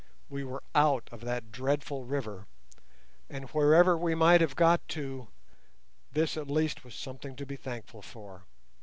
[0.31, 2.47] We were out of that dreadful river,
[3.29, 5.27] and wherever we might have got to
[6.11, 8.47] this at least was something to be thankful for.